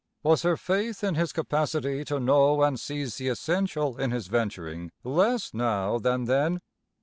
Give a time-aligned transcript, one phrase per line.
[0.23, 4.91] Was her faith in his capacity to know and seize the essential in his venturing,
[5.03, 6.59] less now than then?